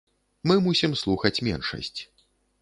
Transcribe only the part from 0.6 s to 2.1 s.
мусім слухаць меншасць.